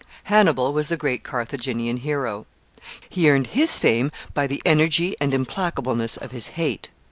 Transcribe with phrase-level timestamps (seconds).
[0.23, 2.47] Hannibal was the great Carthaginian hero.
[3.07, 6.89] He earned his fame by the energy and implacableness of his hate.